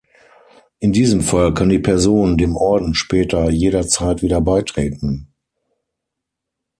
[0.79, 5.31] In diesem Fall kann die Person dem Orden später jederzeit wieder beitreten.